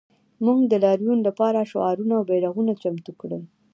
موږ 0.45 0.59
د 0.67 0.73
لاریون 0.85 1.19
لپاره 1.27 1.69
شعارونه 1.71 2.13
او 2.19 2.23
بیرغونه 2.29 2.73
چمتو 2.81 3.11
کړل 3.21 3.43